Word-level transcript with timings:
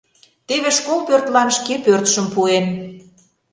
Теве 0.47 0.69
школ 0.77 0.99
пӧртлан 1.07 1.49
шке 1.57 1.75
пӧртшым 1.85 2.27
пуэн. 2.33 2.65